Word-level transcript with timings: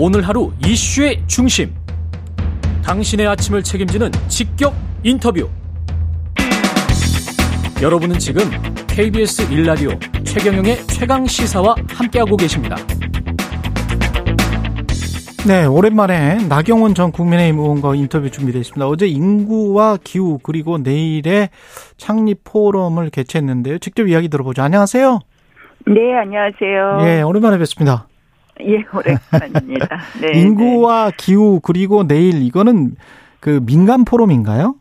오늘 0.00 0.22
하루 0.22 0.52
이슈의 0.64 1.24
중심. 1.26 1.74
당신의 2.84 3.26
아침을 3.26 3.64
책임지는 3.64 4.12
직격 4.28 4.72
인터뷰. 5.02 5.48
여러분은 7.82 8.20
지금 8.20 8.42
KBS 8.86 9.52
일라디오 9.52 9.90
최경영의 10.22 10.86
최강 10.86 11.26
시사와 11.26 11.74
함께하고 11.88 12.36
계십니다. 12.36 12.76
네, 15.48 15.64
오랜만에 15.64 16.46
나경원 16.48 16.94
전 16.94 17.10
국민의힘 17.10 17.58
의원과 17.58 17.96
인터뷰 17.96 18.30
준비되어 18.30 18.60
있습니다. 18.60 18.86
어제 18.86 19.08
인구와 19.08 19.98
기후 20.04 20.38
그리고 20.44 20.78
내일의 20.78 21.48
창립 21.96 22.44
포럼을 22.44 23.10
개최했는데요. 23.10 23.78
직접 23.78 24.06
이야기 24.06 24.28
들어보죠. 24.28 24.62
안녕하세요. 24.62 25.18
네, 25.88 26.14
안녕하세요. 26.14 26.98
예, 27.00 27.22
오랜만에 27.22 27.58
뵙습니다. 27.58 28.07
예, 28.60 28.84
오랜만입니다. 28.92 29.98
네, 30.20 30.40
인구와 30.40 31.10
네. 31.10 31.16
기후 31.16 31.60
그리고 31.62 32.06
내일 32.06 32.42
이거는 32.42 32.96
그 33.40 33.60
민간 33.64 34.04
포럼인가요? 34.04 34.74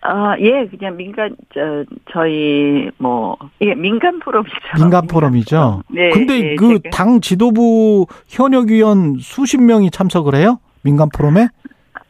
아, 0.00 0.36
예, 0.38 0.66
그냥 0.66 0.96
민간, 0.96 1.36
저, 1.52 1.84
저희, 2.12 2.88
뭐, 2.98 3.36
예, 3.60 3.74
민간 3.74 4.20
포럼이죠. 4.20 4.54
민간 4.78 5.06
포럼이죠. 5.08 5.82
네. 5.90 6.10
근데 6.10 6.40
네, 6.40 6.54
그당 6.54 7.20
지도부 7.20 8.06
현역 8.28 8.68
위원 8.68 9.16
수십 9.18 9.60
명이 9.60 9.90
참석을 9.90 10.36
해요? 10.36 10.60
민간 10.82 11.08
포럼에? 11.08 11.48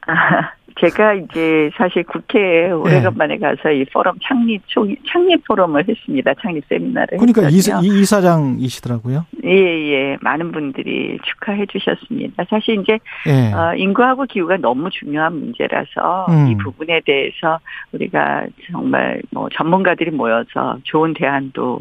아, 0.07 0.51
제가 0.81 1.15
이제 1.15 1.71
사실 1.77 2.05
국회에 2.05 2.71
오래간만에 2.71 3.37
네. 3.37 3.41
가서 3.41 3.71
이 3.71 3.85
포럼 3.87 4.17
창립 4.23 4.63
초 4.67 4.87
창립 5.07 5.45
포럼을 5.47 5.87
했습니다. 5.89 6.33
창립 6.41 6.65
세미나를. 6.69 7.19
그러니까 7.19 7.49
이사, 7.49 7.81
이사장이시더라고요. 7.83 9.27
예, 9.45 9.51
예. 9.51 10.17
많은 10.21 10.53
분들이 10.53 11.19
축하해 11.25 11.67
주셨습니다. 11.67 12.45
사실 12.49 12.81
이제 12.81 12.99
예. 13.27 13.53
어, 13.53 13.75
인구하고 13.75 14.25
기후가 14.25 14.59
너무 14.59 14.91
중요한 14.91 15.39
문제라서 15.39 16.27
음. 16.29 16.49
이 16.49 16.57
부분에 16.57 17.01
대해서 17.05 17.59
우리가 17.93 18.47
정말 18.71 19.23
뭐 19.31 19.49
전문가들이 19.53 20.11
모여서 20.11 20.79
좋은 20.85 21.15
대안도 21.15 21.81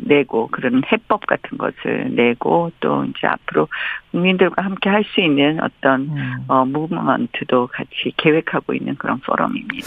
내고 0.00 0.48
그런 0.48 0.82
해법 0.90 1.26
같은 1.26 1.56
것을 1.58 2.14
내고 2.14 2.70
또 2.80 3.04
이제 3.04 3.26
앞으로 3.26 3.68
국민들과 4.10 4.64
함께 4.64 4.90
할 4.90 5.04
수 5.04 5.20
있는 5.20 5.60
어떤 5.62 6.02
음. 6.02 6.44
어 6.48 6.64
무브먼트도 6.64 7.68
같이 7.68 8.12
계획하고 8.16 8.74
있는 8.74 8.94
그런 8.96 9.20
포럼입니다. 9.20 9.86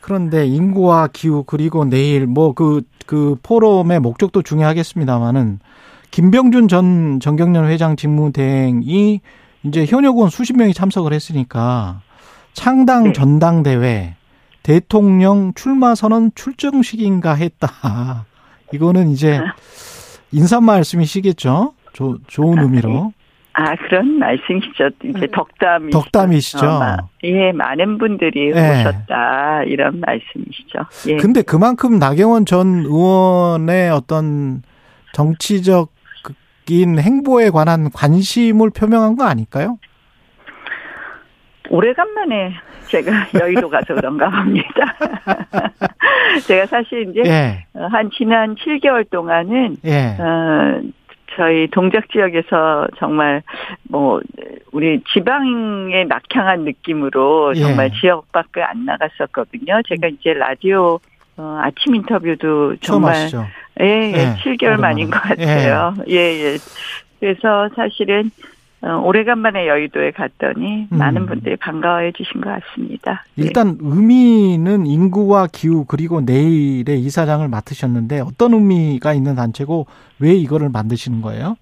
그런데 0.00 0.46
인구와 0.46 1.08
기후 1.12 1.44
그리고 1.44 1.84
내일 1.84 2.26
뭐 2.26 2.52
그그 2.52 2.82
그 3.06 3.36
포럼의 3.42 4.00
목적도 4.00 4.42
중요하겠습니다만은 4.42 5.60
김병준 6.10 6.68
전 6.68 7.20
정경련 7.20 7.66
회장 7.66 7.96
직무대행이 7.96 9.20
이제 9.64 9.84
현역원 9.86 10.30
수십 10.30 10.56
명이 10.56 10.74
참석을 10.74 11.12
했으니까 11.12 12.00
창당 12.52 13.04
네. 13.04 13.12
전당대회 13.12 14.16
대통령 14.62 15.52
출마 15.54 15.94
선언 15.94 16.30
출정식인가 16.34 17.34
했다. 17.34 18.24
이거는 18.72 19.10
이제 19.10 19.40
인사 20.32 20.60
말씀이시겠죠? 20.60 21.74
조, 21.92 22.18
좋은 22.26 22.58
의미로. 22.58 23.12
아, 23.58 23.74
그런 23.76 24.18
말씀이시죠. 24.18 24.90
이제 25.02 25.18
음. 25.20 25.30
덕담이. 25.32 25.90
덕담이시죠. 25.90 26.66
어, 26.66 26.96
예, 27.24 27.52
많은 27.52 27.96
분들이 27.96 28.52
네. 28.52 28.80
오셨다. 28.80 29.62
이런 29.64 30.00
말씀이시죠. 30.00 30.78
예. 31.08 31.16
근데 31.16 31.40
그만큼 31.40 31.98
나경원 31.98 32.44
전 32.44 32.84
의원의 32.84 33.90
어떤 33.90 34.62
정치적인 35.14 35.88
행보에 36.98 37.48
관한 37.48 37.90
관심을 37.90 38.70
표명한 38.70 39.16
거 39.16 39.24
아닐까요? 39.24 39.78
오래간만에 41.70 42.54
제가 42.88 43.10
여의도 43.40 43.68
가서 43.68 43.94
그런가 43.94 44.30
봅니다. 44.30 44.94
제가 46.46 46.66
사실 46.66 47.10
이제 47.10 47.22
예. 47.26 47.66
한 47.74 48.10
지난 48.16 48.54
7개월 48.54 49.08
동안은 49.10 49.76
예. 49.84 50.16
어, 50.18 50.80
저희 51.36 51.68
동작 51.68 52.08
지역에서 52.10 52.88
정말 52.98 53.42
뭐 53.88 54.20
우리 54.72 55.02
지방에 55.12 56.04
낙향한 56.04 56.60
느낌으로 56.60 57.52
예. 57.56 57.60
정말 57.60 57.90
예. 57.92 58.00
지역 58.00 58.30
밖에 58.32 58.62
안 58.62 58.84
나갔었거든요. 58.84 59.82
제가 59.88 60.08
이제 60.08 60.32
라디오 60.32 60.98
어, 61.36 61.60
아침 61.62 61.94
인터뷰도 61.94 62.76
정말 62.80 63.28
예, 63.80 63.84
예, 63.84 64.12
예, 64.14 64.34
7개월 64.42 64.80
만인 64.80 65.10
것 65.10 65.20
같아요. 65.20 65.94
예, 66.08 66.14
예. 66.14 66.54
예. 66.54 66.56
그래서 67.20 67.68
사실은 67.74 68.30
어, 68.40 68.55
오래간만에 68.82 69.66
여의도에 69.66 70.12
갔더니 70.12 70.88
음. 70.92 70.98
많은 70.98 71.26
분들이 71.26 71.56
반가워해 71.56 72.12
주신 72.12 72.40
것 72.40 72.50
같습니다. 72.50 73.24
네. 73.34 73.44
일단 73.44 73.72
네. 73.72 73.78
의미는 73.82 74.86
인구와 74.86 75.48
기후 75.52 75.84
그리고 75.86 76.20
내일의 76.20 77.00
이사장을 77.00 77.46
맡으셨는데 77.48 78.20
어떤 78.20 78.52
의미가 78.54 79.14
있는 79.14 79.34
단체고 79.34 79.86
왜 80.20 80.34
이거를 80.34 80.68
만드시는 80.68 81.22
거예요? 81.22 81.56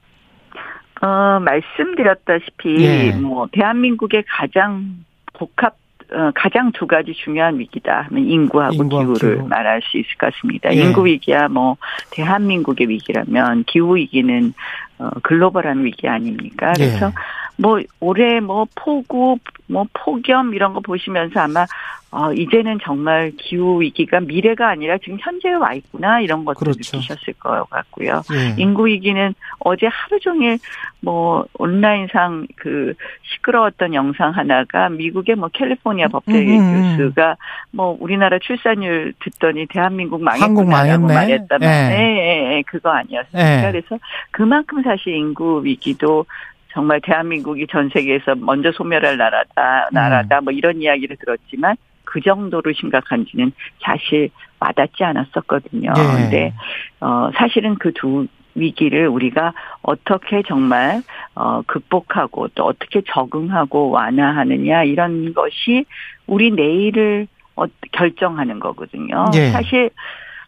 어, 1.03 1.41
말씀드렸다시피 1.41 2.77
예. 2.85 3.13
뭐 3.13 3.47
대한민국의 3.53 4.25
가장 4.27 5.05
복합 5.35 5.77
어, 6.13 6.31
가장 6.35 6.71
두 6.73 6.87
가지 6.87 7.13
중요한 7.13 7.59
위기다 7.59 8.07
하면 8.09 8.25
인구하고 8.29 8.75
인구와 8.75 9.03
기후를 9.03 9.37
기후. 9.37 9.49
말할 9.49 9.81
수 9.83 9.99
있을 9.99 10.17
것 10.19 10.33
같습니다. 10.33 10.75
예. 10.75 10.81
인구 10.81 11.07
위기야 11.07 11.49
뭐 11.49 11.77
대한민국의 12.13 12.89
위기라면 12.89 13.65
기후 13.65 13.97
위기는 13.97 14.53
어, 14.99 15.11
글로벌한 15.23 15.85
위기 15.85 16.09
아닙니까? 16.09 16.73
예. 16.79 16.87
그래서 16.87 17.07
예. 17.07 17.13
뭐 17.57 17.81
올해 18.01 18.41
뭐 18.41 18.67
폭우, 18.75 19.39
뭐 19.69 19.87
폭염 19.93 20.55
이런 20.55 20.73
거 20.73 20.81
보시면서 20.81 21.41
아마 21.41 21.67
어 22.11 22.33
이제는 22.33 22.79
정말 22.85 23.33
기후 23.37 23.81
위기가 23.81 24.21
미래가 24.21 24.69
아니라 24.69 24.99
지금 24.99 25.19
현재에 25.21 25.55
와 25.55 25.75
있구나 25.75 26.21
이런 26.21 26.45
것도 26.45 26.61
그렇죠. 26.61 26.97
느끼셨을 26.97 27.35
것 27.41 27.69
같고요. 27.69 28.23
예. 28.33 28.55
인구 28.57 28.87
위기는 28.87 29.35
어제 29.59 29.89
하루 29.89 30.21
종일 30.21 30.59
뭐 31.01 31.45
온라인상 31.55 32.47
그 32.55 32.95
시끄러웠던 33.23 33.95
영상 33.95 34.31
하나가 34.31 34.89
미국의 34.91 35.35
뭐 35.35 35.49
캘리포니아 35.53 36.07
법대 36.07 36.35
음. 36.35 36.97
교수가 36.97 37.37
뭐 37.73 37.97
우리나라 37.99 38.39
출산율 38.39 39.15
듣더니 39.19 39.67
대한민국 39.67 40.23
망했구나라고 40.23 41.07
말했다면 41.09 41.69
예. 41.69 41.97
예, 41.97 41.99
예, 41.99 42.57
예, 42.59 42.63
그거 42.63 42.91
아니었습니까? 42.91 43.67
예. 43.67 43.73
그래서 43.73 43.99
그만큼 44.31 44.85
사실 44.85 44.94
인구 45.07 45.65
위기도 45.65 46.27
정말 46.73 47.01
대한민국이 47.01 47.67
전 47.69 47.89
세계에서 47.89 48.35
먼저 48.37 48.73
소멸할 48.73 49.17
나라다, 49.17 49.89
나라다, 49.93 50.41
뭐 50.41 50.53
이런 50.53 50.83
이야기를 50.83 51.17
들었지만 51.19 51.77
그 52.05 52.21
정도로 52.21 52.73
심각한지는 52.73 53.53
사실 53.81 54.31
와닿지 54.59 55.05
않았었거든요. 55.05 55.93
예. 55.97 56.03
근데, 56.03 56.53
어, 57.01 57.31
사실은 57.35 57.77
그 57.77 57.93
두 57.93 58.27
위기를 58.55 59.09
우리가 59.09 59.53
어떻게 59.83 60.43
정말, 60.47 61.03
어, 61.35 61.63
극복하고 61.67 62.49
또 62.55 62.65
어떻게 62.65 63.03
적응하고 63.03 63.91
완화하느냐 63.91 64.85
이런 64.85 65.35
것이 65.35 65.85
우리 66.27 66.51
내일을 66.51 67.27
어, 67.57 67.65
결정하는 67.93 68.59
거거든요. 68.59 69.27
예. 69.35 69.51
사실, 69.51 69.91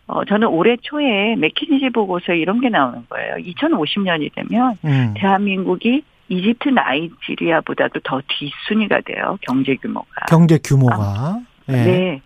어, 0.06 0.24
저는 0.24 0.48
올해 0.48 0.76
초에 0.80 1.34
맥키니지 1.36 1.90
보고서에 1.90 2.38
이런 2.38 2.60
게 2.60 2.68
나오는 2.68 3.04
거예요. 3.08 3.36
2050년이 3.36 4.30
되면 4.34 4.76
음. 4.84 5.14
대한민국이 5.16 6.02
이집트 6.28 6.68
나이지리아보다도 6.70 8.00
더 8.00 8.20
뒷순위가 8.28 9.00
돼요. 9.02 9.38
경제 9.42 9.74
규모가. 9.76 10.26
경제 10.28 10.58
규모가. 10.58 10.96
아, 10.96 11.40
네. 11.66 11.84
네. 11.84 12.20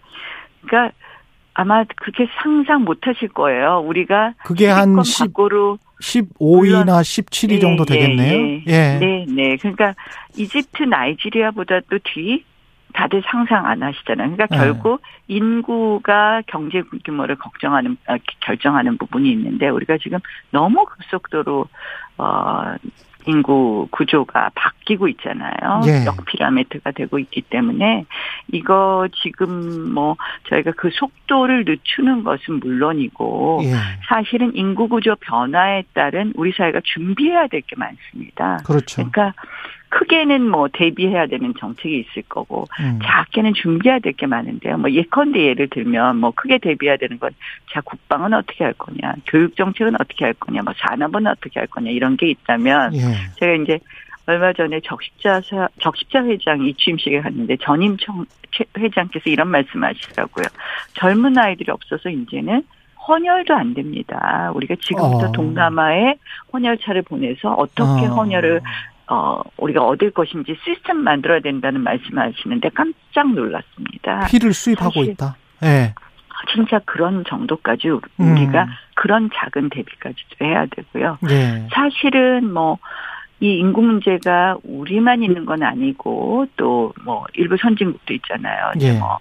그러니까 0.63 0.95
아마 1.55 1.85
그렇게 1.97 2.27
상상 2.43 2.85
못 2.85 3.07
하실 3.07 3.29
거예요. 3.29 3.83
우리가 3.85 4.35
그게 4.45 4.69
한 4.69 5.03
10, 5.03 5.35
밖으로 5.35 5.79
15위나 6.03 7.01
17위 7.03 7.53
예, 7.53 7.59
정도 7.59 7.85
되겠네요. 7.85 8.33
예, 8.33 8.63
예. 8.67 8.99
네, 8.99 9.27
네. 9.29 9.57
그러니까 9.57 9.95
이집트 10.37 10.85
나이지리아보다도 10.85 11.99
뒤 12.05 12.45
다들 12.93 13.23
상상 13.27 13.67
안 13.67 13.83
하시잖아요. 13.83 14.31
그러니까 14.31 14.47
네. 14.47 14.57
결국 14.57 15.03
인구가 15.29 16.43
경제 16.47 16.83
규모를 17.05 17.37
걱정하는 17.37 17.97
아, 18.07 18.17
결정하는 18.41 18.99
부분이 18.99 19.31
있는데 19.33 19.69
우리가 19.69 19.99
지금 19.99 20.19
너무 20.51 20.85
급속도로 20.85 21.67
어 22.19 22.75
인구 23.27 23.87
구조가 23.91 24.51
바뀌고 24.55 25.09
있잖아요. 25.09 25.83
예. 25.87 26.07
역 26.07 26.25
피라미드가 26.25 26.93
되고 26.93 27.19
있기 27.19 27.43
때문에 27.43 28.07
이거 28.51 29.09
지금 29.23 29.93
뭐 29.93 30.17
저희가 30.49 30.73
그 30.77 30.89
속도를 30.91 31.65
늦추는 31.67 32.25
것은 32.25 32.61
물론이고 32.61 33.61
예. 33.65 33.73
사실은 34.09 34.57
인구 34.57 34.89
구조 34.89 35.17
변화에 35.17 35.83
따른 35.93 36.33
우리 36.35 36.53
사회가 36.53 36.81
준비해야 36.83 37.47
될 37.49 37.61
게 37.61 37.77
많습니다. 37.77 38.57
그렇죠. 38.65 38.97
그러니까 38.97 39.35
크게는 39.91 40.49
뭐 40.49 40.69
대비해야 40.73 41.27
되는 41.27 41.53
정책이 41.59 41.99
있을 41.99 42.23
거고 42.29 42.67
음. 42.81 42.99
작게는 43.03 43.55
준비해야 43.55 43.99
될 43.99 44.13
게 44.13 44.27
많은데요. 44.27 44.79
뭐 44.79 44.91
예컨대 44.91 45.41
예를 45.41 45.69
들면 45.69 46.17
뭐 46.17 46.31
크게 46.33 46.59
대비해야 46.59 46.97
되는 46.97 47.19
건 47.19 47.31
자 47.73 47.81
국방은 47.83 48.33
어떻게 48.35 48.65
할 48.65 48.73
거냐, 48.73 49.15
교육 49.27 49.55
정책은 49.57 49.95
어떻게 49.95 50.25
할 50.25 50.35
거냐, 50.35 50.63
뭐 50.63 50.73
산업은 50.77 51.27
어떻게 51.27 51.61
할 51.61 51.67
거냐 51.69 51.91
이런 51.91 52.17
게 52.17 52.29
있다면 52.31 52.95
예. 52.95 53.01
제가 53.39 53.53
이제 53.63 53.79
얼마 54.27 54.53
전에 54.53 54.81
적십자 54.85 55.41
적십자 55.81 56.25
회장 56.25 56.61
이 56.65 56.75
취임식에 56.75 57.21
갔는데 57.21 57.57
전임 57.61 57.97
청 57.99 58.25
회장께서 58.77 59.31
이런 59.31 59.49
말씀하시더라고요. 59.49 60.47
젊은 60.95 61.39
아이들이 61.39 61.71
없어서 61.71 62.09
이제는 62.11 62.63
헌혈도 63.09 63.55
안 63.55 63.75
됩니다. 63.75 64.51
우리가 64.55 64.75
지금부터 64.81 65.29
어. 65.29 65.33
동남아에 65.33 66.15
헌혈차를 66.53 67.03
보내서 67.03 67.53
어떻게 67.55 68.07
어. 68.07 68.15
헌혈을 68.15 68.61
어, 69.11 69.43
우리가 69.57 69.83
얻을 69.85 70.13
것인지 70.13 70.57
시스템 70.65 70.99
만들어야 70.99 71.41
된다는 71.41 71.83
말씀하시는데 71.83 72.71
깜짝 72.71 73.35
놀랐습니다. 73.35 74.27
피를 74.29 74.53
수입하고 74.53 75.03
있다. 75.03 75.37
예. 75.63 75.67
네. 75.67 75.95
진짜 76.55 76.81
그런 76.87 77.25
정도까지 77.25 77.89
우리가 77.89 78.63
음. 78.65 78.69
그런 78.95 79.29
작은 79.35 79.69
대비까지도 79.71 80.45
해야 80.45 80.65
되고요. 80.67 81.19
네. 81.23 81.69
사실은 81.73 82.51
뭐, 82.53 82.79
이 83.41 83.55
인구 83.59 83.83
문제가 83.83 84.57
우리만 84.63 85.23
있는 85.23 85.45
건 85.47 85.63
아니고 85.63 86.47
또 86.57 86.81
뭐 87.05 87.25
일부 87.35 87.57
선진국도 87.57 88.15
있잖아요. 88.15 88.73
예. 88.81 88.99
뭐 88.99 89.19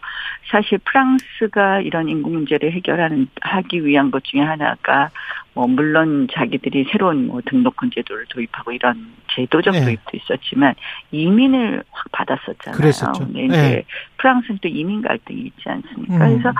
사실 0.51 0.77
프랑스가 0.79 1.81
이런 1.81 2.09
인구 2.09 2.29
문제를 2.29 2.71
해결하는 2.73 3.27
하기 3.41 3.85
위한 3.85 4.11
것 4.11 4.23
중에 4.23 4.41
하나가 4.41 5.09
뭐 5.53 5.67
물론 5.67 6.27
자기들이 6.31 6.85
새로운 6.91 7.27
뭐 7.27 7.41
등록금 7.45 7.89
제도를 7.91 8.25
도입하고 8.29 8.71
이런 8.71 9.13
제도적 9.35 9.73
네. 9.73 9.85
도입도 9.85 10.17
있었지만 10.17 10.75
이민을 11.11 11.83
확 11.91 12.11
받았었잖아요. 12.11 12.77
그랬었죠. 12.77 13.25
근데 13.25 13.45
이제 13.45 13.57
네. 13.57 13.83
프랑스는 14.17 14.59
또 14.61 14.67
이민 14.67 15.01
갈등이 15.01 15.41
있지 15.41 15.61
않습니까? 15.65 16.13
음. 16.13 16.19
그래서 16.19 16.51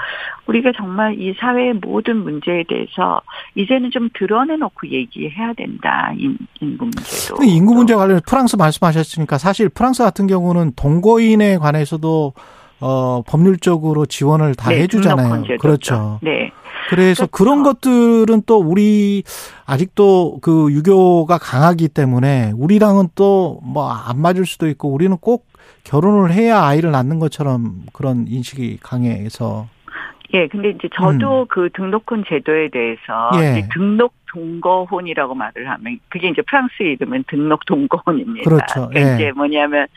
우리가 0.48 0.72
정말 0.76 1.20
이 1.20 1.34
사회의 1.40 1.74
모든 1.74 2.18
문제에 2.18 2.64
대해서 2.68 3.22
이제는 3.56 3.92
좀 3.92 4.10
드러내놓고 4.14 4.88
얘기해야 4.88 5.54
된다. 5.54 6.12
인구 6.16 6.86
문제도. 6.86 7.44
인구 7.44 7.76
문제 7.76 7.96
관련 7.96 8.20
프랑스 8.28 8.56
말씀하셨으니까 8.56 9.38
사실 9.38 9.70
프랑스 9.70 10.04
같은 10.04 10.28
경우는 10.28 10.74
동거인에 10.76 11.58
관해서도 11.58 12.34
어 12.82 13.22
법률적으로 13.28 14.06
지원을 14.06 14.56
다 14.56 14.70
네, 14.70 14.82
해주잖아요. 14.82 15.58
그렇죠. 15.60 16.20
네. 16.22 16.52
그래서 16.90 17.28
그렇죠. 17.28 17.32
그런 17.32 17.64
것들은 17.64 18.44
또 18.46 18.58
우리 18.60 19.24
아직도 19.66 20.40
그 20.42 20.72
유교가 20.72 21.38
강하기 21.38 21.90
때문에 21.90 22.54
우리랑은 22.56 23.10
또 23.16 23.60
뭐 23.64 23.92
안 24.08 24.20
맞을 24.22 24.46
수도 24.46 24.68
있고 24.70 24.90
우리는 24.92 25.16
꼭 25.18 25.46
결혼을 25.84 26.32
해야 26.32 26.64
아이를 26.64 26.92
낳는 26.92 27.20
것처럼 27.20 27.84
그런 27.94 28.26
인식이 28.28 28.80
강해서 28.82 29.68
예, 30.34 30.48
근데 30.48 30.70
이제 30.70 30.88
저도 30.96 31.42
음. 31.42 31.46
그 31.50 31.70
등록혼 31.74 32.24
제도에 32.28 32.70
대해서 32.70 33.32
예. 33.42 33.68
등록 33.74 34.14
동거혼이라고 34.32 35.34
말을 35.34 35.68
하면 35.70 36.00
그게 36.10 36.30
이제 36.30 36.44
프랑스 36.44 36.84
이름은 36.84 37.24
등록 37.28 37.66
동거혼입니다. 37.66 38.48
그렇죠. 38.48 38.90
그러니까 38.90 39.12
예. 39.12 39.16
이제 39.16 39.32
뭐냐면 39.32 39.88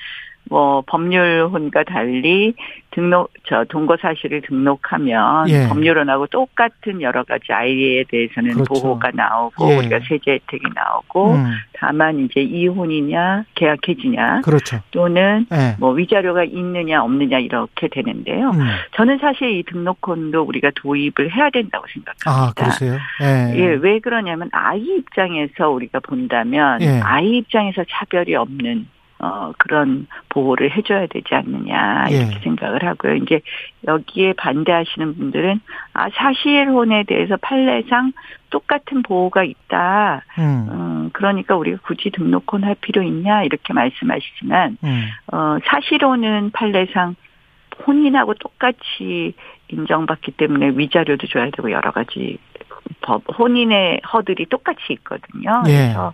뭐 0.52 0.82
법률혼과 0.86 1.84
달리 1.84 2.52
등록 2.90 3.30
저 3.44 3.64
동거 3.64 3.96
사실을 3.96 4.42
등록하면 4.42 5.48
예. 5.48 5.66
법률혼하고 5.66 6.26
똑같은 6.26 7.00
여러 7.00 7.24
가지 7.24 7.50
아이에 7.50 8.04
대해서는 8.06 8.52
그렇죠. 8.52 8.82
보호가 8.82 9.12
나오고 9.14 9.70
예. 9.70 9.76
우리가 9.78 10.00
세제 10.06 10.32
혜택이 10.32 10.62
나오고 10.74 11.32
음. 11.32 11.52
다만 11.72 12.20
이제 12.20 12.42
이혼이냐 12.42 13.44
계약 13.54 13.88
해지냐 13.88 14.42
그렇죠. 14.42 14.80
또는 14.90 15.46
예. 15.52 15.74
뭐 15.80 15.92
위자료가 15.92 16.44
있느냐 16.44 17.02
없느냐 17.02 17.38
이렇게 17.38 17.88
되는데요. 17.88 18.50
음. 18.50 18.60
저는 18.94 19.20
사실 19.22 19.56
이 19.56 19.62
등록혼도 19.62 20.42
우리가 20.42 20.72
도입을 20.74 21.34
해야 21.34 21.48
된다고 21.48 21.86
생각합니다. 21.94 22.30
아 22.30 22.52
그러세요? 22.54 22.98
예. 23.22 23.56
예. 23.56 23.66
왜 23.80 24.00
그러냐면 24.00 24.50
아이 24.52 24.82
입장에서 24.82 25.70
우리가 25.70 26.00
본다면 26.00 26.82
예. 26.82 27.00
아이 27.02 27.38
입장에서 27.38 27.84
차별이 27.88 28.34
없는 28.34 28.86
어, 29.22 29.52
그런 29.56 30.08
보호를 30.30 30.76
해줘야 30.76 31.06
되지 31.06 31.34
않느냐, 31.34 32.08
이렇게 32.08 32.34
예. 32.34 32.40
생각을 32.40 32.84
하고요. 32.84 33.14
이제 33.14 33.40
여기에 33.86 34.32
반대하시는 34.32 35.16
분들은, 35.16 35.60
아, 35.94 36.08
사실혼에 36.12 37.04
대해서 37.04 37.36
판례상 37.40 38.12
똑같은 38.50 39.02
보호가 39.02 39.44
있다. 39.44 40.22
음. 40.38 40.68
음 40.70 41.10
그러니까 41.12 41.56
우리가 41.56 41.78
굳이 41.86 42.10
등록혼 42.10 42.64
할 42.64 42.74
필요 42.74 43.00
있냐, 43.02 43.44
이렇게 43.44 43.72
말씀하시지만, 43.72 44.78
음. 44.82 45.06
어, 45.32 45.58
사실혼은 45.66 46.50
판례상 46.50 47.14
혼인하고 47.86 48.34
똑같이 48.34 49.34
인정받기 49.68 50.32
때문에 50.32 50.72
위자료도 50.74 51.28
줘야 51.28 51.48
되고 51.50 51.70
여러 51.70 51.92
가지 51.92 52.38
법, 53.00 53.22
혼인의 53.38 54.00
허들이 54.12 54.46
똑같이 54.46 54.80
있거든요. 54.90 55.62
예. 55.68 55.72
그래서 55.72 56.12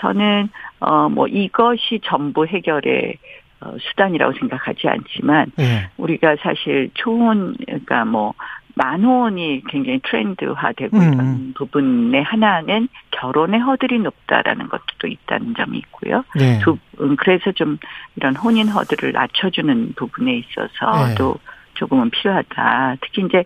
저는 0.00 0.50
어 0.82 1.08
뭐 1.08 1.26
이것이 1.28 2.00
전부 2.04 2.46
해결의 2.46 3.16
어, 3.60 3.76
수단이라고 3.78 4.32
생각하지 4.38 4.88
않지만 4.88 5.52
네. 5.56 5.88
우리가 5.96 6.36
사실 6.42 6.90
초혼 6.94 7.54
그러니까 7.64 8.04
뭐 8.04 8.34
만혼이 8.74 9.62
굉장히 9.68 10.00
트렌드화되고 10.02 10.96
음. 10.96 11.02
있는 11.02 11.54
부분의 11.54 12.22
하나는 12.24 12.88
결혼의 13.10 13.60
허들이 13.60 13.98
높다라는 13.98 14.68
것도 14.68 14.82
또 14.98 15.06
있다는 15.06 15.54
점이 15.54 15.78
있고요. 15.78 16.24
네. 16.34 16.58
두, 16.60 16.78
음, 17.00 17.16
그래서 17.16 17.52
좀 17.52 17.76
이런 18.16 18.34
혼인 18.34 18.68
허들을 18.68 19.12
낮춰주는 19.12 19.92
부분에 19.94 20.36
있어서도 20.38 21.34
네. 21.34 21.52
조금은 21.74 22.10
필요하다. 22.10 22.96
특히 23.02 23.24
이제 23.26 23.44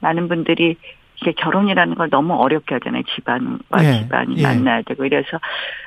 많은 0.00 0.28
분들이 0.28 0.76
이게 1.20 1.32
결혼이라는 1.32 1.94
걸 1.94 2.10
너무 2.10 2.34
어렵게 2.34 2.76
하잖아요. 2.76 3.02
집안과 3.14 3.84
예, 3.84 4.02
집안이 4.02 4.36
예. 4.38 4.42
만나야 4.42 4.82
되고 4.82 5.04
이래서 5.04 5.38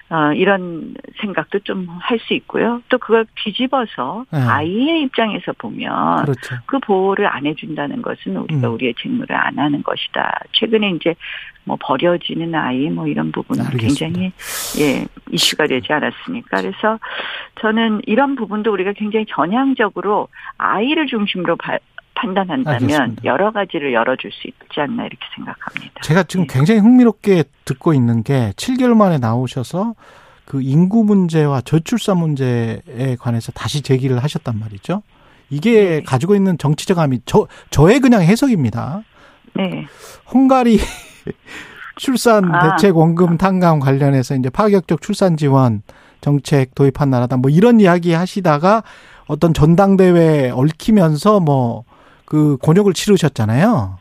어 0.09 0.33
이런 0.33 0.93
생각도 1.21 1.59
좀 1.59 1.87
할 2.01 2.19
수 2.19 2.33
있고요. 2.33 2.81
또 2.89 2.97
그걸 2.97 3.25
뒤집어서 3.43 4.25
예. 4.33 4.37
아이의 4.37 5.01
입장에서 5.03 5.53
보면 5.57 6.23
그렇죠. 6.23 6.55
그 6.65 6.79
보호를 6.79 7.25
안 7.27 7.45
해준다는 7.45 8.01
것은 8.01 8.35
우리가 8.37 8.67
음. 8.67 8.73
우리의 8.73 8.93
직무를 9.01 9.35
안 9.35 9.57
하는 9.57 9.81
것이다. 9.83 10.39
최근에 10.51 10.91
이제 10.91 11.15
뭐 11.63 11.77
버려지는 11.79 12.53
아이 12.55 12.89
뭐 12.89 13.07
이런 13.07 13.31
부분은 13.31 13.65
알겠습니다. 13.65 14.05
굉장히 14.05 14.31
예 14.79 15.05
이슈가 15.31 15.67
되지 15.67 15.93
않았습니까? 15.93 16.61
그래서 16.61 16.99
저는 17.61 18.01
이런 18.05 18.35
부분도 18.35 18.71
우리가 18.71 18.93
굉장히 18.93 19.25
전향적으로 19.29 20.27
아이를 20.57 21.07
중심으로 21.07 21.57
판단한다면 22.21 22.81
알겠습니다. 22.81 23.23
여러 23.23 23.51
가지를 23.51 23.93
열어줄 23.93 24.31
수 24.31 24.47
있지 24.47 24.79
않나 24.79 25.05
이렇게 25.05 25.25
생각합니다. 25.35 26.01
제가 26.03 26.23
지금 26.23 26.45
네. 26.45 26.53
굉장히 26.53 26.79
흥미롭게 26.79 27.43
듣고 27.65 27.93
있는 27.93 28.21
게 28.23 28.51
7개월 28.55 28.95
만에 28.95 29.17
나오셔서 29.17 29.95
그 30.45 30.61
인구 30.61 31.03
문제와 31.03 31.61
저출산 31.61 32.17
문제에 32.17 33.15
관해서 33.19 33.51
다시 33.51 33.81
제기를 33.81 34.21
하셨단 34.23 34.59
말이죠. 34.59 35.01
이게 35.49 35.83
네. 35.83 36.03
가지고 36.03 36.35
있는 36.35 36.57
정치적 36.57 36.97
함이 36.97 37.21
저 37.25 37.47
저의 37.71 37.99
그냥 37.99 38.21
해석입니다. 38.21 39.01
네. 39.55 39.85
헝가리 40.33 40.79
출산 41.97 42.53
아. 42.53 42.77
대책 42.77 42.95
원금 42.97 43.37
탕감 43.37 43.79
관련해서 43.79 44.35
이제 44.35 44.49
파격적 44.49 45.01
출산 45.01 45.37
지원 45.37 45.81
정책 46.21 46.75
도입한 46.75 47.09
나라다. 47.09 47.37
뭐 47.37 47.49
이런 47.49 47.79
이야기 47.79 48.13
하시다가 48.13 48.83
어떤 49.27 49.53
전당대회에 49.53 50.51
얽히면서 50.51 51.39
뭐 51.39 51.83
그 52.31 52.55
곤욕을 52.61 52.93
치르셨잖아요. 52.93 53.97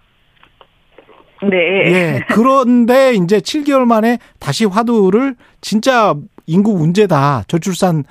네. 1.51 1.57
예. 1.57 2.21
그런데 2.29 3.15
이제 3.15 3.41
7개월 3.41 3.87
만에 3.87 4.19
다시 4.39 4.67
화두를 4.67 5.35
진짜 5.61 6.15
인구 6.47 6.77
문제다. 6.79 7.43
저출산 7.49 8.05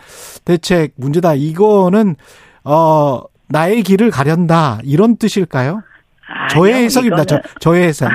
대책 0.43 0.91
문제다. 0.97 1.35
이거는 1.35 2.17
어 2.65 3.21
나의 3.47 3.81
길을 3.83 4.11
가련다. 4.11 4.79
이런 4.83 5.15
뜻일까요? 5.15 5.83
아, 6.27 6.47
저의 6.49 6.73
해석입니다. 6.73 7.23
저, 7.23 7.41
저의 7.61 7.83
해석. 7.83 8.09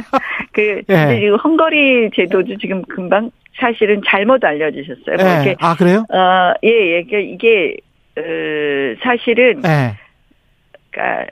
그 0.52 0.80
예. 0.88 1.28
헝거리 1.44 2.08
제도도 2.16 2.56
지금 2.56 2.80
금방 2.84 3.30
사실은 3.58 4.00
잘못 4.06 4.42
알려주셨어요. 4.42 5.16
뭐 5.18 5.26
예. 5.46 5.56
아 5.60 5.76
그래요? 5.76 6.06
어, 6.08 6.54
예, 6.64 6.70
예. 6.70 7.04
그러니까 7.04 7.18
이게 7.18 7.76
어, 8.16 8.22
사실은 9.02 9.60
예. 9.66 9.98
그러니까 10.90 11.26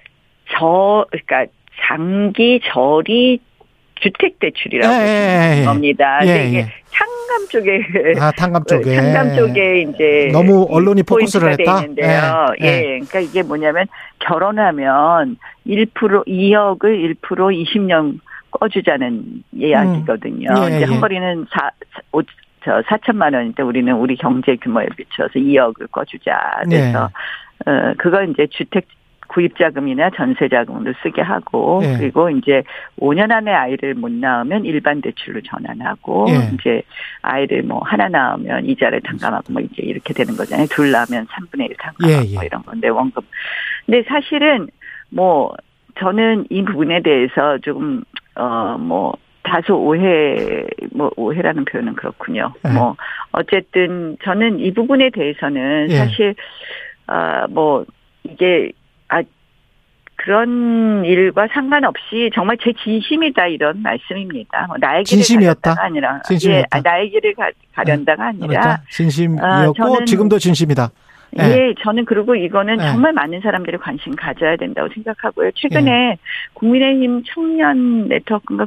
저 0.53 1.07
그러니까 1.11 1.53
장기 1.87 2.61
저리 2.73 3.41
주택 4.01 4.39
대출이라고 4.39 4.95
예, 4.95 4.99
예, 4.99 5.61
예. 5.61 5.65
겁니다. 5.65 6.21
예, 6.25 6.49
이게 6.49 6.67
창감 6.91 7.49
쪽에 7.51 7.83
아 8.21 8.31
탕감 8.33 8.65
쪽에 8.65 8.95
창감 8.95 9.35
쪽에 9.37 9.81
이제 9.83 10.31
너무 10.33 10.67
언론이 10.71 11.03
포커스를 11.03 11.53
했다. 11.53 11.81
있는데요. 11.81 12.47
예, 12.63 12.67
예. 12.67 12.83
그러니까 13.01 13.21
이게 13.21 13.43
뭐냐면 13.43 13.87
결혼하면 14.21 15.37
1% 15.67 15.93
2억을 16.27 17.17
1% 17.21 17.21
20년 17.21 18.21
꺼주자는 18.51 19.43
이야기거든요. 19.53 20.49
음. 20.51 20.73
예, 20.73 20.77
이제 20.77 20.85
헝가리는 20.85 21.47
4, 21.51 21.71
5, 22.13 22.23
저 22.65 22.81
4천만 22.83 23.35
원인데 23.35 23.63
우리는 23.63 23.93
우리 23.95 24.17
경제 24.17 24.57
규모에 24.57 24.87
비춰서 24.97 25.33
2억을 25.35 25.91
꺼주자. 25.91 26.61
그래서 26.65 27.11
어 27.67 27.93
그걸 27.99 28.31
이제 28.31 28.47
주택 28.51 28.87
구입자금이나 29.29 30.11
전세자금으로 30.11 30.95
쓰게 31.03 31.23
하고 31.23 31.81
예. 31.85 31.97
그리고 31.99 32.31
이제 32.31 32.63
5년 33.01 33.31
안에 33.31 33.53
아이를 33.53 33.95
못 33.95 34.11
낳으면 34.11 34.65
일반 34.65 35.01
대출로 35.01 35.41
전환하고 35.43 36.27
예. 36.31 36.55
이제 36.55 36.83
아이를 37.23 37.63
뭐 37.63 37.81
하나 37.85 38.09
낳으면 38.09 38.65
이자를 38.67 39.01
탕감하고 39.03 39.53
뭐 39.53 39.63
이제 39.63 39.83
이렇게 39.83 40.13
되는 40.13 40.35
거잖아요. 40.35 40.67
둘 40.71 40.91
낳으면 40.91 41.27
3분의 41.27 41.71
1 41.71 41.77
탕감하고 41.79 42.27
예, 42.27 42.31
예. 42.31 42.35
뭐 42.35 42.43
이런 42.43 42.63
건데 42.63 42.89
원금. 42.89 43.23
근데 43.87 44.03
사실은 44.09 44.69
뭐 45.11 45.55
저는 45.99 46.47
이 46.51 46.65
부분에 46.65 47.03
대해서 47.03 47.59
조금 47.59 48.03
어뭐 48.35 49.15
다소 49.43 49.79
오해 49.79 50.65
뭐 50.93 51.11
오해라는 51.17 51.65
표현은 51.65 51.95
그렇군요. 51.95 52.53
네. 52.63 52.73
뭐 52.73 52.97
어쨌든 53.33 54.17
저는 54.23 54.61
이 54.61 54.73
부분에 54.73 55.11
대해서는 55.11 55.89
예. 55.91 55.97
사실 55.97 56.35
아뭐 57.07 57.85
이게 58.25 58.73
아 59.09 59.23
그런 60.17 61.05
일과 61.05 61.47
상관없이 61.53 62.31
정말 62.35 62.57
제 62.63 62.73
진심이다 62.73 63.47
이런 63.47 63.83
말씀입니다. 63.83 64.67
뭐 64.67 64.77
나의 64.79 65.05
길을 65.05 65.23
진심이었다 65.23 65.77
아니라 65.79 66.21
진심이었다. 66.23 66.61
예, 66.61 66.65
아, 66.71 66.81
나의 66.81 67.11
길을 67.11 67.35
가, 67.35 67.51
가련다가 67.75 68.27
아니라 68.27 68.47
그러니까 68.47 68.83
진심이었고 68.91 69.85
어, 69.85 70.05
지금도 70.05 70.39
진심이다. 70.39 70.91
예. 71.39 71.43
예, 71.43 71.75
저는 71.83 72.05
그리고 72.05 72.35
이거는 72.35 72.81
예. 72.81 72.87
정말 72.87 73.13
많은 73.13 73.41
사람들이 73.41 73.77
관심 73.79 74.17
가져야 74.17 74.57
된다고 74.57 74.89
생각하고요. 74.93 75.51
최근에 75.55 75.91
예. 75.91 76.17
국민의힘 76.55 77.23
청년 77.27 78.09
네트워크인가 78.09 78.67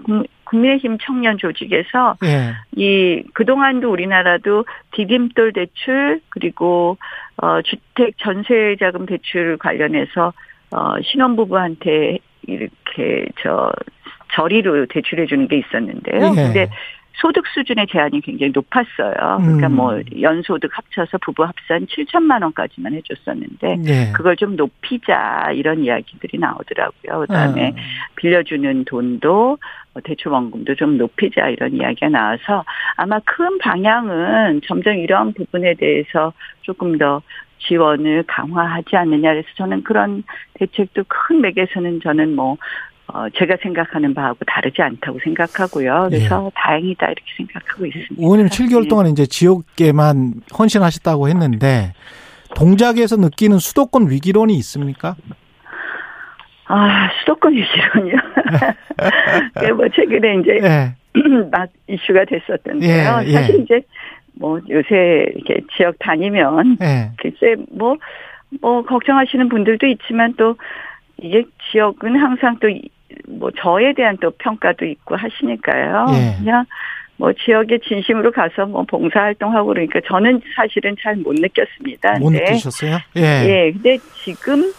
국민의힘 0.51 0.97
청년 1.01 1.37
조직에서 1.37 2.17
예. 2.25 2.53
이 2.75 3.23
그동안도 3.33 3.89
우리나라도 3.89 4.65
디딤돌 4.91 5.53
대출 5.53 6.21
그리고 6.29 6.97
어 7.37 7.61
주택 7.61 8.17
전세 8.17 8.75
자금 8.79 9.05
대출 9.05 9.57
관련해서 9.57 10.33
어 10.71 11.01
신혼부부한테 11.01 12.19
이렇게 12.47 13.25
저 13.41 13.71
저리로 14.33 14.85
대출해 14.87 15.25
주는 15.25 15.47
게 15.47 15.57
있었는데요. 15.57 16.31
예. 16.31 16.35
근데 16.35 16.69
소득 17.21 17.45
수준의 17.47 17.87
제한이 17.91 18.21
굉장히 18.21 18.51
높았어요. 18.53 19.13
그러니까 19.13 19.67
음. 19.67 19.75
뭐 19.75 20.01
연소득 20.21 20.71
합쳐서 20.73 21.19
부부 21.19 21.43
합산 21.43 21.85
7천만 21.85 22.41
원까지만 22.41 22.93
해줬었는데 22.95 23.75
네. 23.77 24.11
그걸 24.13 24.35
좀 24.37 24.55
높이자 24.55 25.51
이런 25.53 25.83
이야기들이 25.83 26.39
나오더라고요. 26.39 27.19
그다음에 27.21 27.69
어. 27.69 27.75
빌려주는 28.15 28.85
돈도 28.85 29.29
뭐 29.29 29.57
대출 30.03 30.31
원금도 30.31 30.75
좀 30.75 30.97
높이자 30.97 31.49
이런 31.49 31.73
이야기가 31.73 32.09
나와서 32.09 32.63
아마 32.95 33.19
큰 33.25 33.57
방향은 33.57 34.61
점점 34.65 34.95
이런 34.95 35.33
부분에 35.33 35.73
대해서 35.75 36.33
조금 36.61 36.97
더 36.97 37.21
지원을 37.59 38.23
강화하지 38.27 38.95
않느냐 38.95 39.31
그래서 39.31 39.47
저는 39.57 39.83
그런 39.83 40.23
대책도 40.55 41.03
큰 41.07 41.41
맥에서는 41.41 41.99
저는 42.01 42.35
뭐 42.35 42.57
어, 43.13 43.27
제가 43.37 43.57
생각하는 43.61 44.13
바하고 44.13 44.39
다르지 44.47 44.81
않다고 44.81 45.19
생각하고요. 45.23 46.07
그래서 46.09 46.45
예. 46.45 46.51
다행이다 46.55 47.07
이렇게 47.07 47.23
생각하고 47.35 47.85
있습니다. 47.85 48.15
의원님 48.17 48.47
7개월 48.47 48.89
동안 48.89 49.07
이제 49.07 49.25
지역에만 49.25 50.35
헌신하셨다고 50.57 51.27
했는데 51.27 51.93
동작에서 52.55 53.17
느끼는 53.17 53.59
수도권 53.59 54.09
위기론이 54.09 54.53
있습니까? 54.55 55.15
아 56.71 57.09
수도권 57.19 57.53
위기론이요. 57.53 58.15
뭐 59.75 59.87
최근에 59.89 60.35
이제 60.41 60.59
예. 60.63 60.95
막 61.51 61.69
이슈가 61.87 62.25
됐었던데요. 62.25 63.21
예, 63.23 63.27
예. 63.27 63.31
사실 63.33 63.61
이제 63.61 63.81
뭐 64.33 64.59
요새 64.69 65.25
이렇게 65.35 65.61
지역 65.75 65.95
다니면 65.99 66.77
예. 66.81 67.11
글쎄 67.17 67.55
뭐뭐 67.71 67.97
뭐 68.61 68.81
걱정하시는 68.83 69.49
분들도 69.49 69.85
있지만 69.87 70.33
또 70.37 70.55
이게 71.17 71.43
지역은 71.71 72.15
항상 72.17 72.57
또 72.59 72.67
뭐 73.27 73.51
저에 73.51 73.93
대한 73.93 74.17
또 74.21 74.31
평가도 74.31 74.85
있고 74.85 75.15
하시니까요. 75.15 76.05
예. 76.13 76.37
그냥 76.39 76.65
뭐 77.17 77.31
지역에 77.33 77.79
진심으로 77.79 78.31
가서 78.31 78.65
뭐 78.65 78.83
봉사활동하고 78.83 79.67
그러니까 79.67 79.99
저는 80.07 80.41
사실은 80.55 80.95
잘 81.01 81.15
못 81.17 81.33
느꼈습니다. 81.35 82.19
못 82.19 82.31
느끼셨어요? 82.31 82.97
예. 83.17 83.21
예. 83.21 83.71
근데 83.73 83.97
지금 84.23 84.71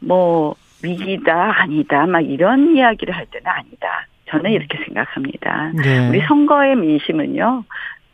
뭐 0.00 0.54
위기다 0.84 1.60
아니다 1.62 2.06
막 2.06 2.20
이런 2.20 2.76
이야기를 2.76 3.14
할 3.14 3.26
때는 3.26 3.46
아니다. 3.46 4.06
저는 4.26 4.50
이렇게 4.52 4.78
생각합니다. 4.84 5.72
네. 5.82 6.08
우리 6.08 6.20
선거의 6.22 6.76
민심은요. 6.76 7.64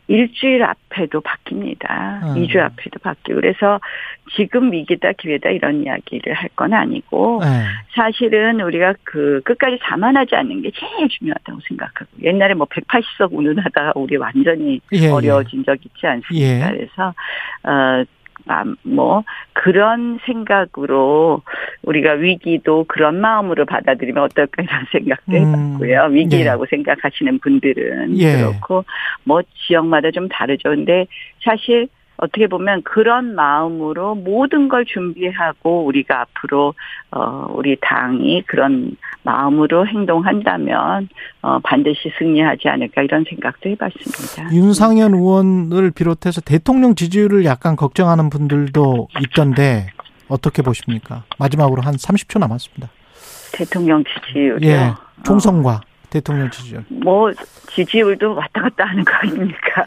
일주일 0.07 0.61
앞에도 0.63 1.21
바뀝니다. 1.21 2.23
음. 2.23 2.35
2주 2.35 2.57
앞에도 2.59 2.99
바뀌고. 3.01 3.35
그래서 3.39 3.79
지금 4.35 4.69
위기다 4.71 5.13
기회다 5.13 5.49
이런 5.51 5.83
이야기를 5.83 6.33
할 6.33 6.49
건 6.57 6.73
아니고 6.73 7.39
네. 7.43 7.47
사실은 7.95 8.59
우리가 8.59 8.93
그 9.03 9.39
끝까지 9.45 9.79
자만하지 9.83 10.35
않는 10.35 10.63
게 10.63 10.71
제일 10.75 11.07
중요하다고 11.07 11.59
생각하고 11.69 12.11
옛날에 12.21 12.53
뭐 12.55 12.67
180석 12.67 13.31
운운하다가 13.31 13.93
우리 13.95 14.17
완전히 14.17 14.81
예, 14.93 14.97
예. 14.97 15.07
어려워진 15.09 15.63
적 15.63 15.77
있지 15.85 16.05
않습니까? 16.05 16.45
예. 16.45 16.71
그래서 16.71 17.13
어 17.63 18.03
뭐 18.83 19.23
그런 19.53 20.19
생각으로 20.25 21.41
우리가 21.83 22.13
위기도 22.13 22.85
그런 22.87 23.19
마음으로 23.21 23.65
받아들이면 23.65 24.23
어떨까 24.23 24.63
이런 24.63 24.85
생각도 24.91 25.31
음, 25.31 25.73
해봤고요. 25.73 26.15
위기라고 26.15 26.65
예. 26.65 26.67
생각하시는 26.69 27.39
분들은 27.39 28.17
예. 28.19 28.37
그렇고 28.37 28.85
뭐 29.23 29.41
지역마다 29.67 30.11
좀 30.11 30.27
다르죠. 30.27 30.69
근데 30.69 31.05
사실 31.43 31.87
어떻게 32.17 32.47
보면 32.47 32.83
그런 32.83 33.33
마음으로 33.33 34.15
모든 34.15 34.69
걸 34.69 34.85
준비하고 34.85 35.85
우리가 35.85 36.21
앞으로 36.21 36.73
어 37.11 37.47
우리 37.55 37.75
당이 37.81 38.43
그런 38.45 38.95
마음으로 39.23 39.87
행동한다면 39.87 41.09
어 41.41 41.59
반드시 41.59 42.11
승리하지 42.19 42.69
않을까 42.69 43.01
이런 43.01 43.25
생각도 43.27 43.69
해봤습니다. 43.71 44.53
윤상현 44.53 45.13
의원을 45.13 45.91
비롯해서 45.91 46.41
대통령 46.41 46.93
지지율을 46.93 47.43
약간 47.45 47.75
걱정하는 47.75 48.29
분들도 48.29 49.07
있던데 49.21 49.87
어떻게 50.27 50.61
보십니까? 50.61 51.23
마지막으로 51.39 51.81
한 51.81 51.95
30초 51.95 52.39
남았습니다. 52.39 52.89
대통령 53.51 54.03
지지율이요. 54.03 54.71
예, 54.71 54.93
총선과 55.25 55.71
어. 55.71 55.81
대통령 56.11 56.51
지지율. 56.51 56.83
뭐 56.89 57.31
지지율도 57.69 58.35
왔다 58.35 58.61
갔다 58.61 58.85
하는 58.85 59.03
거 59.03 59.13
아닙니까? 59.13 59.85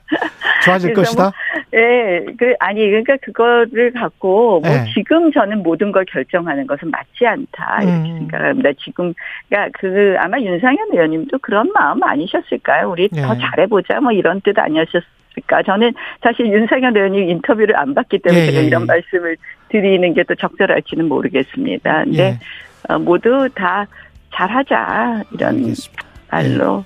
좋아질 0.64 0.94
것이다. 0.94 1.22
뭐, 1.24 1.32
예, 1.76 2.24
그 2.38 2.54
아니 2.58 2.86
그러니까 2.86 3.16
그거를 3.18 3.92
갖고 3.92 4.60
뭐 4.60 4.70
네. 4.70 4.86
지금 4.94 5.30
저는 5.30 5.62
모든 5.62 5.92
걸 5.92 6.06
결정하는 6.06 6.66
것은 6.66 6.90
맞지 6.90 7.26
않다 7.26 7.82
이렇게 7.82 8.08
음. 8.08 8.18
생각합니다. 8.20 8.70
지금 8.82 9.12
그러니까 9.48 9.78
그 9.78 10.16
아마 10.18 10.40
윤상현 10.40 10.88
의원님도 10.92 11.38
그런 11.42 11.70
마음 11.74 12.02
아니셨을까요? 12.02 12.90
우리 12.90 13.08
네. 13.12 13.20
더 13.20 13.36
잘해보자 13.36 14.00
뭐 14.00 14.10
이런 14.12 14.40
뜻 14.40 14.58
아니었을까? 14.58 15.62
저는 15.66 15.92
사실 16.22 16.46
윤상현 16.46 16.96
의원님 16.96 17.28
인터뷰를 17.28 17.78
안 17.78 17.92
봤기 17.94 18.20
때문에 18.20 18.42
예, 18.42 18.46
제가 18.46 18.62
예, 18.62 18.66
이런 18.66 18.82
예. 18.82 18.86
말씀을 18.86 19.36
드리는 19.68 20.14
게 20.14 20.22
또 20.22 20.34
적절할지는 20.34 21.06
모르겠습니다. 21.08 22.04
근데 22.04 22.22
예. 22.22 22.38
어, 22.88 22.98
모두 22.98 23.48
다 23.54 23.86
잘하자 24.32 25.24
이런 25.32 25.56
알겠습니다. 25.56 26.04
말로. 26.30 26.84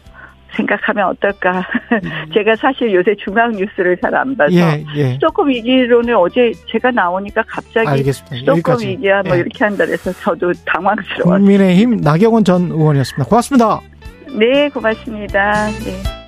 예. 0.53 0.57
생각하면 0.57 1.07
어떨까. 1.09 1.65
음. 1.93 2.01
제가 2.35 2.57
사실 2.57 2.93
요새 2.93 3.15
중앙 3.17 3.53
뉴스를 3.53 3.97
잘 3.99 4.11
안 4.15 4.37
봐서 4.37 4.53
예, 4.55 4.85
예. 4.97 5.13
수도권 5.15 5.49
위기론을 5.49 6.15
어제 6.15 6.53
제가 6.69 6.91
나오니까 6.91 7.43
갑자기 7.47 7.87
알겠습니다. 7.89 8.37
수도권 8.37 8.57
여기까지. 8.57 8.89
위기야 8.89 9.23
뭐 9.23 9.37
예. 9.37 9.41
이렇게 9.41 9.65
한다 9.65 9.87
그래서 9.87 10.13
저도 10.13 10.53
당황스러웠어요. 10.67 11.39
국민의힘 11.39 11.97
나경원 11.99 12.45
전 12.45 12.63
의원이었습니다. 12.71 13.29
고맙습니다. 13.29 13.81
네, 14.37 14.69
고맙습니다. 14.69 15.67
네. 15.85 16.20